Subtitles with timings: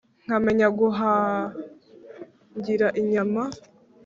[0.23, 3.43] Nkamenya guhangira inyama!